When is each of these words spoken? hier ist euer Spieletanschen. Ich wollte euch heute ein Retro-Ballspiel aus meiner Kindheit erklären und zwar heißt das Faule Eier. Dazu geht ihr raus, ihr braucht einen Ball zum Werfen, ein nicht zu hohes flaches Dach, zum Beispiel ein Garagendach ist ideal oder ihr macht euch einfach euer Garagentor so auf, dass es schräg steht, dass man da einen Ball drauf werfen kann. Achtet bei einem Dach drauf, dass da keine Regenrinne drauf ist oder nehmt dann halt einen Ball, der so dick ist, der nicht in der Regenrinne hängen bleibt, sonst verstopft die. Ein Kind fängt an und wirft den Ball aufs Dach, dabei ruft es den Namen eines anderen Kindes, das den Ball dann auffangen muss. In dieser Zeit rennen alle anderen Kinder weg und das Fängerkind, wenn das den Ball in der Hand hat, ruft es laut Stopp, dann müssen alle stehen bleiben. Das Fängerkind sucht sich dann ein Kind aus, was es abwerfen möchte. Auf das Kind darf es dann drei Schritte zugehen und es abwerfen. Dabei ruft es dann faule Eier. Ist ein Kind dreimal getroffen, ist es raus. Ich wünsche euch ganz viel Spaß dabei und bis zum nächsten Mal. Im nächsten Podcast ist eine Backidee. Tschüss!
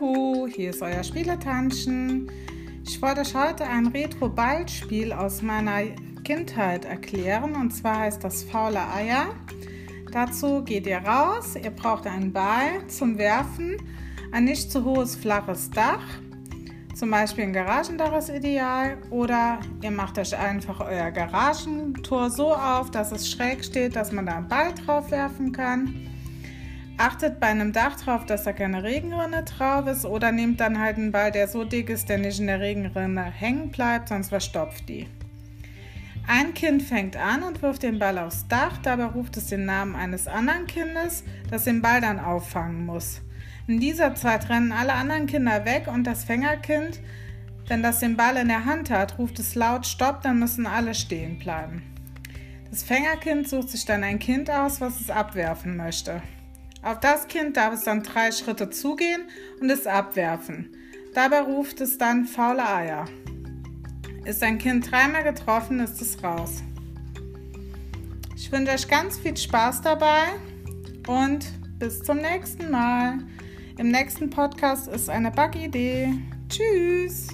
hier 0.00 0.70
ist 0.70 0.80
euer 0.80 1.04
Spieletanschen. 1.04 2.30
Ich 2.86 3.02
wollte 3.02 3.20
euch 3.20 3.34
heute 3.34 3.66
ein 3.66 3.88
Retro-Ballspiel 3.88 5.12
aus 5.12 5.42
meiner 5.42 5.82
Kindheit 6.24 6.86
erklären 6.86 7.54
und 7.54 7.70
zwar 7.72 7.98
heißt 7.98 8.24
das 8.24 8.42
Faule 8.44 8.80
Eier. 8.94 9.26
Dazu 10.10 10.64
geht 10.64 10.86
ihr 10.86 10.98
raus, 10.98 11.54
ihr 11.54 11.70
braucht 11.70 12.06
einen 12.06 12.32
Ball 12.32 12.86
zum 12.88 13.18
Werfen, 13.18 13.76
ein 14.32 14.44
nicht 14.44 14.72
zu 14.72 14.84
hohes 14.84 15.16
flaches 15.16 15.68
Dach, 15.70 16.06
zum 16.94 17.10
Beispiel 17.10 17.44
ein 17.44 17.52
Garagendach 17.52 18.16
ist 18.16 18.30
ideal 18.30 18.96
oder 19.10 19.60
ihr 19.82 19.90
macht 19.90 20.18
euch 20.18 20.34
einfach 20.34 20.80
euer 20.80 21.10
Garagentor 21.10 22.30
so 22.30 22.54
auf, 22.54 22.90
dass 22.90 23.12
es 23.12 23.30
schräg 23.30 23.62
steht, 23.62 23.96
dass 23.96 24.12
man 24.12 24.24
da 24.24 24.36
einen 24.36 24.48
Ball 24.48 24.72
drauf 24.74 25.10
werfen 25.10 25.52
kann. 25.52 26.08
Achtet 27.02 27.40
bei 27.40 27.46
einem 27.46 27.72
Dach 27.72 27.96
drauf, 27.96 28.26
dass 28.26 28.44
da 28.44 28.52
keine 28.52 28.82
Regenrinne 28.82 29.42
drauf 29.44 29.86
ist 29.86 30.04
oder 30.04 30.32
nehmt 30.32 30.60
dann 30.60 30.78
halt 30.78 30.98
einen 30.98 31.12
Ball, 31.12 31.32
der 31.32 31.48
so 31.48 31.64
dick 31.64 31.88
ist, 31.88 32.10
der 32.10 32.18
nicht 32.18 32.40
in 32.40 32.46
der 32.46 32.60
Regenrinne 32.60 33.24
hängen 33.24 33.70
bleibt, 33.70 34.10
sonst 34.10 34.28
verstopft 34.28 34.86
die. 34.86 35.08
Ein 36.28 36.52
Kind 36.52 36.82
fängt 36.82 37.16
an 37.16 37.42
und 37.42 37.62
wirft 37.62 37.84
den 37.84 37.98
Ball 37.98 38.18
aufs 38.18 38.48
Dach, 38.48 38.76
dabei 38.82 39.06
ruft 39.06 39.38
es 39.38 39.46
den 39.46 39.64
Namen 39.64 39.96
eines 39.96 40.28
anderen 40.28 40.66
Kindes, 40.66 41.24
das 41.50 41.64
den 41.64 41.80
Ball 41.80 42.02
dann 42.02 42.20
auffangen 42.20 42.84
muss. 42.84 43.22
In 43.66 43.80
dieser 43.80 44.14
Zeit 44.14 44.50
rennen 44.50 44.70
alle 44.70 44.92
anderen 44.92 45.26
Kinder 45.26 45.64
weg 45.64 45.86
und 45.86 46.04
das 46.04 46.24
Fängerkind, 46.24 47.00
wenn 47.66 47.82
das 47.82 48.00
den 48.00 48.18
Ball 48.18 48.36
in 48.36 48.48
der 48.48 48.66
Hand 48.66 48.90
hat, 48.90 49.16
ruft 49.16 49.38
es 49.38 49.54
laut 49.54 49.86
Stopp, 49.86 50.20
dann 50.20 50.38
müssen 50.38 50.66
alle 50.66 50.92
stehen 50.92 51.38
bleiben. 51.38 51.82
Das 52.70 52.82
Fängerkind 52.82 53.48
sucht 53.48 53.70
sich 53.70 53.86
dann 53.86 54.04
ein 54.04 54.18
Kind 54.18 54.50
aus, 54.50 54.82
was 54.82 55.00
es 55.00 55.08
abwerfen 55.08 55.78
möchte. 55.78 56.20
Auf 56.82 57.00
das 57.00 57.28
Kind 57.28 57.56
darf 57.56 57.74
es 57.74 57.84
dann 57.84 58.02
drei 58.02 58.32
Schritte 58.32 58.70
zugehen 58.70 59.22
und 59.60 59.70
es 59.70 59.86
abwerfen. 59.86 60.74
Dabei 61.14 61.40
ruft 61.40 61.80
es 61.80 61.98
dann 61.98 62.24
faule 62.24 62.66
Eier. 62.66 63.04
Ist 64.24 64.42
ein 64.42 64.58
Kind 64.58 64.90
dreimal 64.90 65.24
getroffen, 65.24 65.80
ist 65.80 66.00
es 66.00 66.22
raus. 66.22 66.62
Ich 68.36 68.50
wünsche 68.52 68.72
euch 68.72 68.88
ganz 68.88 69.18
viel 69.18 69.36
Spaß 69.36 69.82
dabei 69.82 70.24
und 71.06 71.46
bis 71.78 72.02
zum 72.02 72.18
nächsten 72.18 72.70
Mal. 72.70 73.18
Im 73.78 73.90
nächsten 73.90 74.30
Podcast 74.30 74.88
ist 74.88 75.08
eine 75.10 75.30
Backidee. 75.30 76.14
Tschüss! 76.48 77.28